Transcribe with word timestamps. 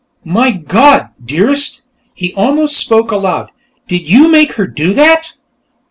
"My 0.25 0.49
God, 0.49 1.09
Dearest!" 1.23 1.83
He 2.15 2.33
almost 2.33 2.75
spoke 2.75 3.11
aloud. 3.11 3.51
"Did 3.87 4.09
you 4.09 4.29
make 4.31 4.53
her 4.53 4.65
do 4.65 4.93
that?" 4.93 5.33